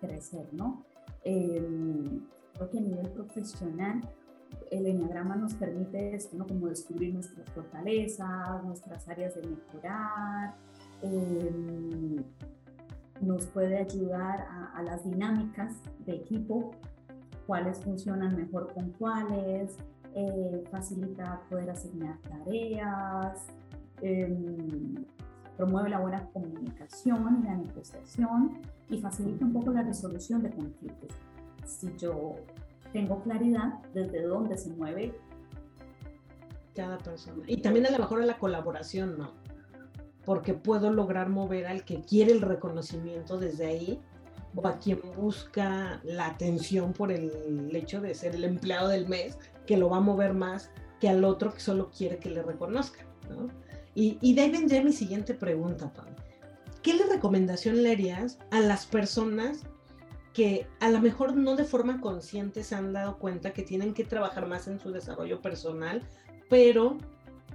[0.01, 0.85] crecer, ¿no?
[1.25, 4.01] Em, creo que a nivel profesional
[4.71, 6.47] el enneagrama nos permite esto, ¿no?
[6.47, 10.55] Como descubrir nuestras fortalezas, nuestras áreas de mejorar,
[11.03, 12.17] em,
[13.23, 15.75] nos puede ayudar a, las dinámicas
[16.07, 16.73] de equipo,
[17.47, 19.77] cuáles funcionan mejor con cuáles,
[20.15, 23.47] eh, facilita poder asignar tareas,
[24.01, 24.37] eh,
[25.57, 28.59] promueve la buena comunicación y la negociación
[28.91, 31.11] y facilita un poco la resolución de conflictos.
[31.65, 32.35] Si yo
[32.93, 35.15] tengo claridad desde dónde se mueve
[36.75, 37.45] cada persona.
[37.47, 39.31] Y también a lo mejor a la colaboración, ¿no?
[40.25, 44.01] Porque puedo lograr mover al que quiere el reconocimiento desde ahí
[44.55, 49.39] o a quien busca la atención por el hecho de ser el empleado del mes,
[49.67, 53.07] que lo va a mover más que al otro que solo quiere que le reconozcan,
[53.29, 53.49] ¿no?
[53.95, 56.07] Y, de ahí mi siguiente pregunta, Pam.
[56.83, 59.65] ¿Qué le recomendación le harías a las personas
[60.33, 64.05] que a lo mejor no de forma consciente se han dado cuenta que tienen que
[64.05, 66.03] trabajar más en su desarrollo personal,
[66.49, 66.97] pero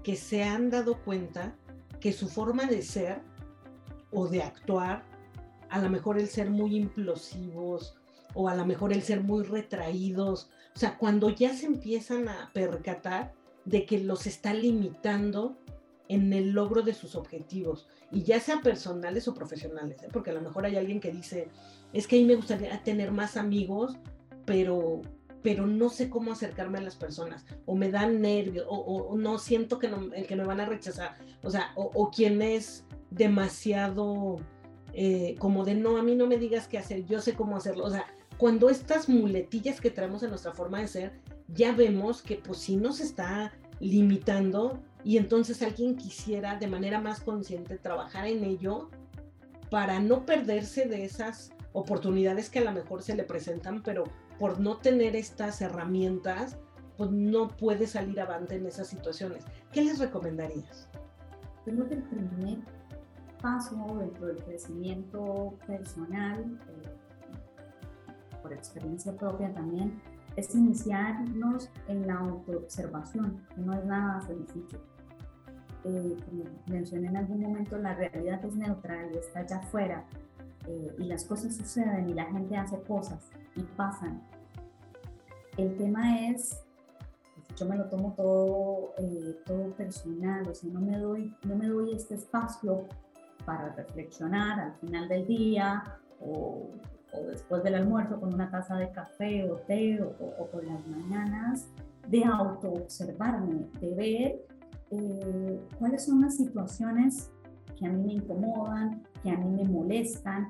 [0.04, 1.56] que se han dado cuenta
[2.00, 3.22] que su forma de ser
[4.12, 5.04] o de actuar,
[5.70, 7.96] a lo mejor el ser muy implosivos
[8.34, 12.52] o a lo mejor el ser muy retraídos, o sea, cuando ya se empiezan a
[12.54, 13.34] percatar
[13.66, 15.58] de que los está limitando
[16.08, 20.08] en el logro de sus objetivos, y ya sean personales o profesionales, ¿eh?
[20.12, 21.50] porque a lo mejor hay alguien que dice,
[21.94, 23.98] es que a mí me gustaría tener más amigos,
[24.46, 25.02] pero,
[25.48, 29.80] pero no sé cómo acercarme a las personas, o me dan nervios, o, no siento
[29.80, 34.42] que, no, que me van a rechazar, o sea, o, quien es demasiado
[34.92, 37.86] eh, como de, no, a mí no me digas qué hacer, yo sé cómo hacerlo,
[37.86, 38.08] o sea,
[38.38, 41.14] cuando estas muletillas que traemos en nuestra forma de ser,
[41.48, 47.22] ya vemos que pues sí nos está limitando y entonces alguien quisiera de manera más
[47.22, 48.90] consciente trabajar en ello
[49.70, 54.04] para no perderse de esas oportunidades que a lo mejor se le presentan, pero
[54.40, 56.58] por no tener estas herramientas,
[56.98, 59.44] pues no puede salir avante en esas situaciones.
[59.72, 60.88] ¿Qué les recomendarías?
[61.64, 62.60] Creo que el primer
[63.42, 70.02] paso dentro del crecimiento personal, eh, por experiencia propia también,
[70.36, 74.80] es iniciarnos en la autoobservación, no es nada sencillo.
[75.84, 80.06] Eh, como mencioné en algún momento, la realidad es neutral y está allá afuera
[80.68, 84.22] eh, y las cosas suceden y la gente hace cosas y pasan.
[85.58, 86.64] El tema es,
[87.36, 91.56] pues, yo me lo tomo todo, eh, todo personal, o sea, no me, doy, no
[91.56, 92.86] me doy este espacio
[93.46, 96.70] para reflexionar al final del día o
[97.14, 101.68] o después del almuerzo con una taza de café o té o, por las mañanas,
[102.08, 104.46] de autoobservarme, de ver
[104.92, 107.32] eh, cuáles son las situaciones
[107.78, 110.50] que a mí me incomodan, que a mí me molestan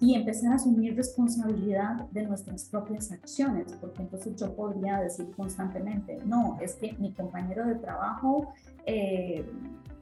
[0.00, 6.18] y empezar a asumir responsabilidad de nuestras propias acciones, porque entonces yo podría decir constantemente,
[6.24, 8.52] no, es que mi compañero de trabajo
[8.86, 9.44] eh,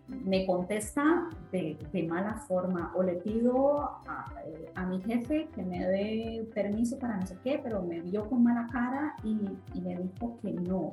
[0.08, 1.78] me contesta de,
[2.08, 7.36] mala forma o le pido a, mi jefe que me dé permiso para no sé
[7.42, 9.34] qué, pero me vio con mala cara y,
[9.80, 10.92] me dijo que no.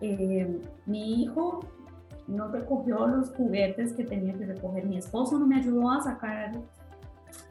[0.00, 1.60] Eh, mi hijo
[2.28, 6.52] no recogió los juguetes que tenía que recoger, mi esposo no me ayudó a sacar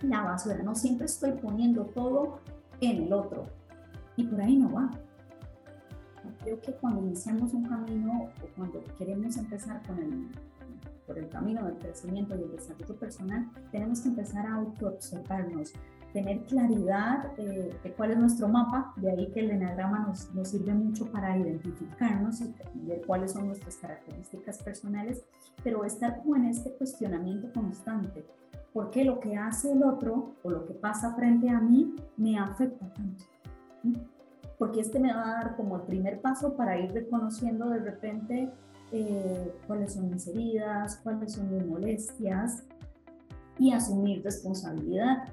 [0.01, 2.39] la basura, no siempre estoy poniendo todo
[2.81, 3.45] en el otro
[4.15, 4.91] y por ahí no va.
[6.41, 10.27] creo que cuando iniciamos un camino o cuando queremos empezar con el,
[11.05, 15.73] por el camino del crecimiento y el desarrollo personal, tenemos que empezar a autoobservarnos,
[16.13, 20.47] tener claridad eh, de cuál es nuestro mapa, de ahí que el enagrama nos, nos
[20.47, 22.53] sirve mucho para identificarnos y
[22.85, 25.23] ver cuáles son nuestras características personales,
[25.63, 28.25] pero estar como en este cuestionamiento constante,
[28.75, 32.37] ¿por qué lo que hace el otro o lo que pasa frente a mí me
[32.37, 33.23] afecta tanto?
[34.59, 38.51] Porque este me va a dar como el primer paso para ir reconociendo de repente
[38.91, 42.65] eh, cuáles son mis heridas, cuáles son mis molestias
[43.57, 45.23] y asumir responsabilidad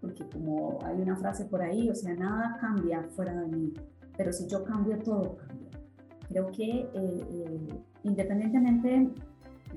[0.00, 3.74] porque como hay una frase por ahí, o sea, nada cambia fuera de mí,
[4.16, 5.68] pero si yo cambio, todo cambia.
[6.28, 7.68] Creo que eh, eh,
[8.04, 9.10] independientemente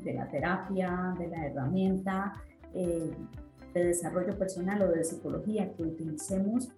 [0.03, 2.33] de la terapia, de la herramienta
[2.73, 3.11] eh,
[3.73, 6.69] de desarrollo personal o de psicología que utilicemos,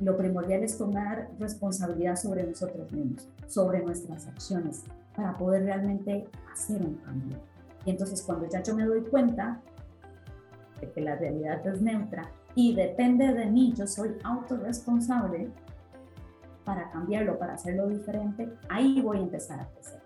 [0.00, 4.84] lo primordial es tomar responsabilidad sobre nosotros mismos, sobre nuestras acciones,
[5.16, 7.38] para poder realmente hacer un cambio.
[7.84, 9.60] Y entonces cuando ya yo me doy cuenta
[10.94, 15.48] que la realidad es neutra y depende de mí, yo soy autorresponsable
[16.64, 20.03] para cambiarlo, para hacerlo diferente, ahí voy a empezar a crecer.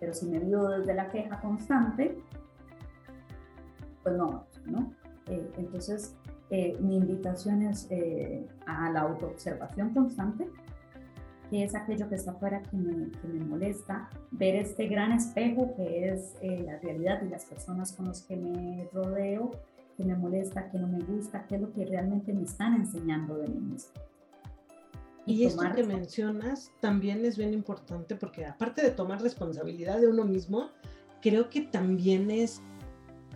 [0.00, 2.16] Pero si me vivo desde la queja constante,
[4.02, 4.92] pues no, ¿no?
[5.26, 6.16] Eh, entonces,
[6.50, 10.48] eh, mi invitación es eh, a la autoobservación constante,
[11.50, 16.34] que es aquello que está afuera que me, molesta, ver este gran espejo que es
[16.40, 19.50] la realidad y las personas con las que me rodeo
[19.96, 23.36] que me molesta, que no me gusta, qué es lo que realmente me están enseñando
[23.36, 23.92] de mí mismo.
[25.30, 30.24] Y, esto que mencionas también es bien importante porque aparte de tomar responsabilidad de uno
[30.24, 30.70] mismo,
[31.22, 32.62] creo que también es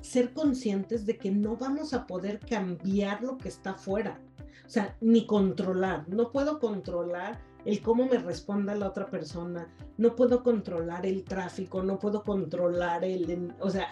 [0.01, 4.21] ser conscientes de que no vamos a poder cambiar lo que está afuera.
[4.67, 6.09] O sea, ni controlar.
[6.09, 9.69] No puedo controlar el cómo me responda la otra persona.
[9.97, 11.83] No puedo controlar el tráfico.
[11.83, 13.55] No puedo controlar el...
[13.61, 13.89] O sea,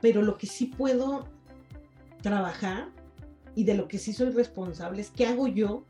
[0.00, 1.26] pero lo que sí puedo
[2.22, 2.88] trabajar
[3.54, 5.84] y de lo que sí soy responsable es qué hago yo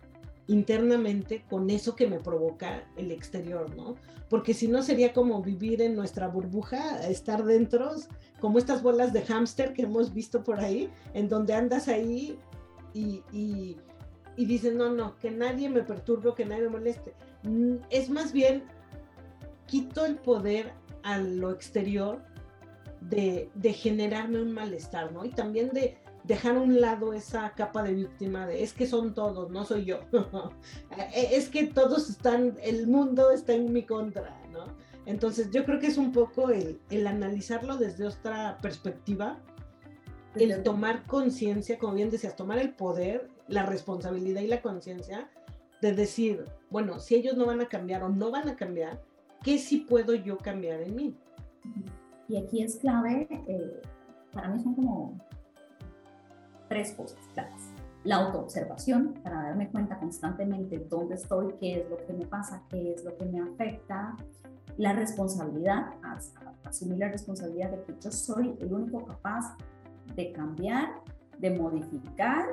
[0.48, 3.96] internamente con eso que me provoca el exterior, ¿no?
[4.28, 7.92] Porque si no sería como vivir en nuestra burbuja, estar dentro,
[8.40, 12.38] como estas bolas de hámster que hemos visto por ahí, en donde andas ahí
[12.92, 13.76] y, y,
[14.36, 17.14] dices, no, no, que nadie me perturbe, que nadie me moleste.
[17.42, 18.64] Mm, es más bien,
[19.66, 20.72] quito el poder
[21.02, 22.22] a lo exterior
[23.00, 25.24] de, de generarme un malestar, ¿no?
[25.24, 29.14] Y también de, dejar a un lado esa capa de víctima de es que son
[29.14, 30.00] todos, no soy yo.
[31.14, 34.64] E, es que todos están, el mundo está en mi contra, ¿no?
[35.06, 39.38] Entonces yo creo que es un poco el, el analizarlo desde otra perspectiva,
[40.34, 45.30] el tomar conciencia, como bien decías, tomar el poder, la responsabilidad y la conciencia
[45.80, 49.00] de decir, bueno, si ellos no van a cambiar o no van a cambiar,
[49.42, 51.16] ¿qué sí puedo yo cambiar en mí?
[52.28, 53.82] Y aquí es clave, eh,
[54.32, 55.25] para mí son como
[56.68, 57.70] tres cosas claras.
[58.04, 62.92] La autoobservación, para darme cuenta constantemente dónde estoy, qué es lo que me pasa, qué
[62.92, 64.16] es lo que me afecta.
[64.76, 65.86] La responsabilidad,
[66.64, 69.56] asumir la responsabilidad de que yo soy el único capaz
[70.14, 71.02] de cambiar,
[71.38, 72.46] de modificar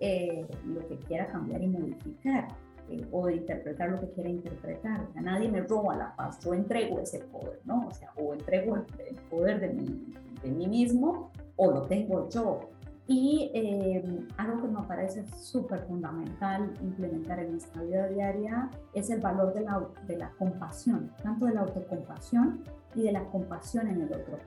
[0.00, 2.48] eh, lo que quiera cambiar y modificar.
[2.88, 5.08] Eh, o de interpretar lo que quiera interpretar.
[5.16, 7.86] O nadie me roba la paz, yo entrego ese poder, ¿no?
[7.88, 12.60] O sea, o entrego el, poder de mí, de mí mismo o lo tengo yo.
[13.08, 19.20] Y eh, algo que me parece súper fundamental implementar en nuestra vida diaria es el
[19.20, 22.64] valor de la, de la compasión, tanto de la autocompasión
[22.96, 24.38] y de la compasión en el otro.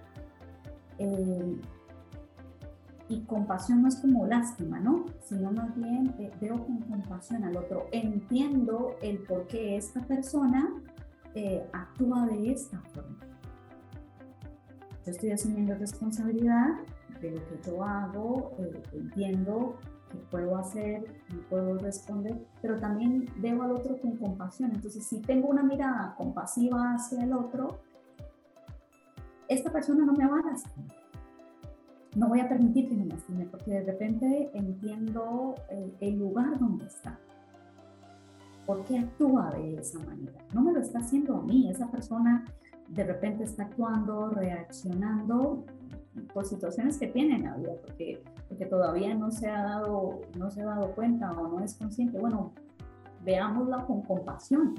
[0.97, 1.62] Eh,
[3.07, 5.05] y compasión no es como lástima, ¿no?
[5.24, 10.70] Sino más bien eh, veo con compasión al otro, entiendo el por qué esta persona
[11.72, 13.18] actúa de esta forma.
[15.05, 16.72] Yo estoy asumiendo responsabilidad
[17.22, 19.76] de lo que yo hago, eh, entiendo
[20.10, 24.72] que puedo hacer y puedo responder, pero también veo al otro con compasión.
[24.74, 27.80] Entonces, si tengo una mirada compasiva hacia el otro,
[29.48, 30.96] esta persona no me va a lastimar.
[32.16, 36.86] No voy a permitir que me lastime porque de repente entiendo el, el lugar donde
[36.86, 37.20] está.
[38.66, 40.40] ¿Por qué actúa de esa manera?
[40.54, 41.70] No me lo está haciendo a mí.
[41.70, 42.46] Esa persona
[42.88, 45.66] de repente está actuando, reaccionando
[46.34, 50.50] por situaciones que tiene en la vida, porque, porque todavía no se, ha dado, no
[50.50, 52.20] se ha dado cuenta o no es consciente.
[52.20, 52.54] Bueno,
[53.24, 54.76] veámosla con compasión.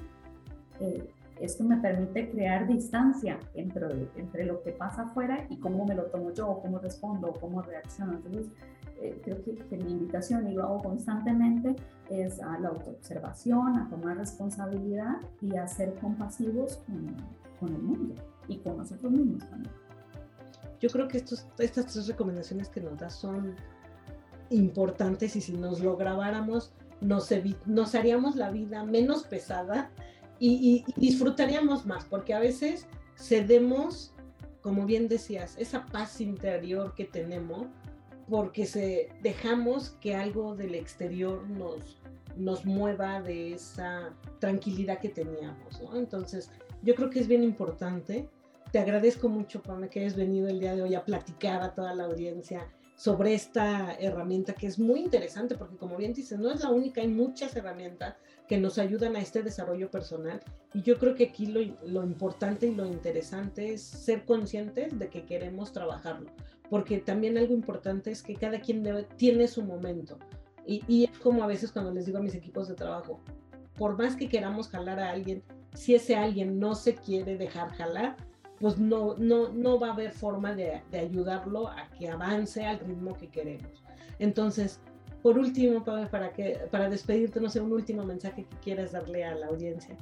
[0.81, 1.09] Eh,
[1.41, 3.87] esto me permite crear distancia entre,
[4.17, 8.13] entre lo que pasa afuera y cómo me lo tomo yo, cómo respondo, cómo reacciono.
[8.15, 8.49] Entonces,
[9.01, 11.77] eh, creo que, que, mi invitación, y lo hago constantemente,
[12.11, 17.17] es a la autoobservación, a tomar responsabilidad y a ser compasivos con,
[17.59, 18.15] con el mundo
[18.49, 19.73] y con nosotros mismos también.
[20.81, 23.57] Yo creo que estos, estas tres recomendaciones que nos das son
[24.51, 27.29] importantes y si nos lo grabáramos, nos,
[27.67, 29.91] nos haríamos la vida menos pesada
[30.39, 34.15] y, disfrutaríamos más, porque a veces cedemos,
[34.63, 37.67] como bien decías, esa paz interior que tenemos,
[38.29, 41.99] porque se, dejamos que algo del exterior nos,
[42.37, 45.97] nos mueva de esa tranquilidad que teníamos, ¿no?
[45.97, 46.51] Entonces,
[46.83, 48.27] yo creo que es bien importante.
[48.71, 51.93] Te agradezco mucho, Pame, que hayas venido el día de hoy a platicar a toda
[51.93, 56.63] la audiencia sobre esta herramienta que es muy interesante porque como bien dices, no es
[56.63, 58.15] la única, hay muchas herramientas
[58.47, 60.41] que nos ayudan a este desarrollo personal.
[60.73, 65.09] Y yo creo que aquí lo, lo importante y lo interesante es ser conscientes de
[65.09, 66.31] que queremos trabajarlo,
[66.69, 70.17] porque también algo importante es que cada quien tiene su momento.
[70.65, 73.21] Y, y es como a veces cuando les digo a mis equipos de trabajo,
[73.77, 75.43] por más que queramos jalar a alguien,
[75.75, 78.17] si ese alguien no se quiere dejar jalar,
[78.61, 82.79] pues no, no, no va a haber forma de, de, ayudarlo a que avance al
[82.79, 83.83] ritmo que queremos.
[84.19, 84.81] Entonces,
[85.23, 89.35] por último, para, que, para despedirte, no sé, un último mensaje que quieras darle a
[89.35, 89.97] la audiencia.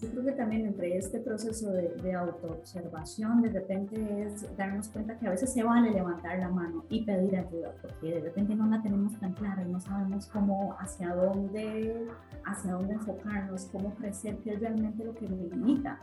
[0.00, 5.16] Yo creo que también entre este proceso de, de autoobservación, de repente es darnos cuenta
[5.18, 8.66] que a veces se vale levantar la mano y pedir ayuda, porque de repente no
[8.66, 12.06] la tenemos tan clara y no sabemos cómo, hacia dónde,
[12.44, 15.98] hacia dónde enfocarnos, cómo crecer, qué es realmente lo que nos limita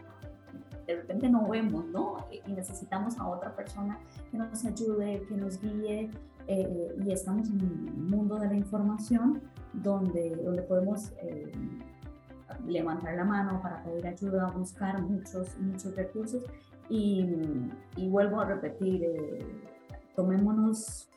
[0.92, 2.18] de repente no vemos, ¿no?
[2.32, 6.10] Y necesitamos a otra persona que nos ayude, que nos guíe,
[6.48, 9.42] eh, y estamos en un mundo de la información
[9.74, 11.52] donde, donde podemos eh,
[12.68, 16.44] levantar la mano para pedir ayuda, buscar muchos, muchos recursos.
[16.90, 17.26] Y,
[17.96, 19.40] y vuelvo a repetir, eh,
[20.16, 21.08] tomémonos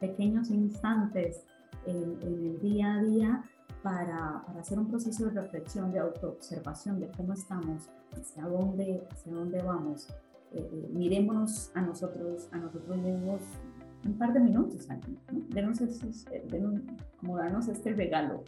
[0.00, 1.44] pequeños instantes
[1.86, 3.44] en, en el día a día
[3.82, 9.62] para, hacer un proceso de reflexión, de autoobservación de cómo estamos, hacia dónde, hacia dónde
[9.62, 10.08] vamos.
[10.52, 13.40] Eh, eh mirémonos a nosotros, a nosotros mismos
[14.04, 15.40] un par de minutos aquí, ¿no?
[15.48, 16.80] denos, eh, denos,
[17.18, 18.44] como darnos este regalo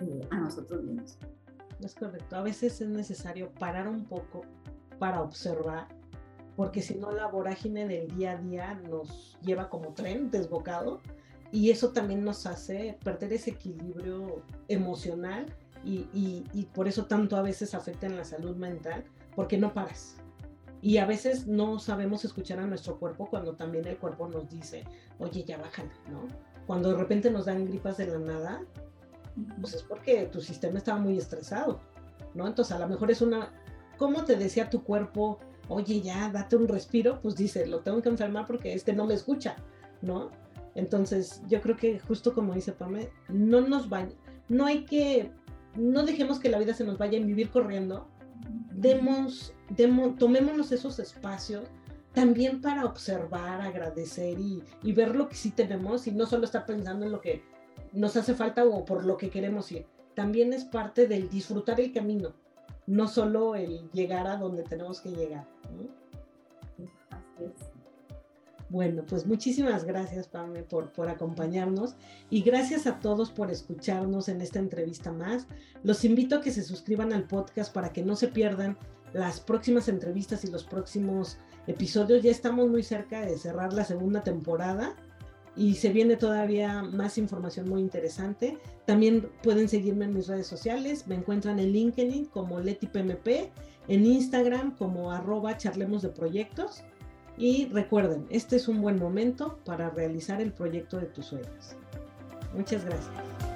[0.00, 1.18] eh, a nosotros mismos.
[1.80, 4.42] Es correcto, a veces es necesario parar un poco
[4.98, 5.88] para observar,
[6.56, 11.00] porque si no la vorágine del día a día nos lleva como tren desbocado
[11.50, 15.46] y eso también nos hace perder ese equilibrio emocional
[15.84, 20.16] y, y, por eso tanto a veces afecta en la salud mental, porque no paras.
[20.82, 24.84] Y a veces no sabemos escuchar a nuestro cuerpo cuando también el cuerpo nos dice,
[25.18, 26.26] oye, ya bájale, ¿no?
[26.66, 28.60] Cuando de repente nos dan gripas de la nada,
[29.60, 31.80] pues es porque tu sistema estaba muy estresado,
[32.34, 32.46] ¿no?
[32.46, 33.52] Entonces a lo mejor es una,
[33.96, 35.38] ¿cómo te decía tu cuerpo?
[35.68, 39.14] Oye, ya, date un respiro, pues dice, lo tengo que enfermar porque este no me
[39.14, 39.56] escucha,
[40.02, 40.30] ¿no?
[40.78, 44.06] Entonces, yo creo que justo como dice Pame, no nos va,
[44.48, 45.32] no hay que,
[45.74, 48.06] no dejemos que la vida se nos vaya en vivir corriendo,
[48.70, 51.64] demos, demos, tomémonos esos espacios
[52.12, 56.64] también para observar, agradecer y, y, ver lo que sí tenemos y no solo estar
[56.64, 57.42] pensando en lo que
[57.92, 59.84] nos hace falta o por lo que queremos ir.
[60.14, 62.34] También es parte del disfrutar el camino,
[62.86, 65.44] no solo el llegar a donde tenemos que llegar.
[68.70, 71.94] Bueno, pues muchísimas gracias, Pame, por, por acompañarnos
[72.28, 75.46] y gracias a todos por escucharnos en esta entrevista más.
[75.82, 78.76] Los invito a que se suscriban al podcast para que no se pierdan
[79.14, 82.22] las próximas entrevistas y los próximos episodios.
[82.22, 84.94] Ya estamos muy cerca de cerrar la segunda temporada
[85.56, 88.58] y se viene todavía más información muy interesante.
[88.86, 91.06] También pueden seguirme en mis redes sociales.
[91.06, 93.50] Me encuentran en LinkedIn como LetiPMP,
[93.88, 96.84] en Instagram como arroba charlemos de proyectos.
[97.38, 101.76] Y recuerden, este es un buen momento para realizar el proyecto de tus sueños.
[102.52, 103.47] Muchas gracias.